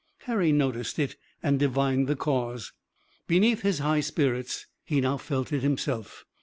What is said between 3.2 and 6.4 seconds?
Beneath his high spirits he now felt it himself.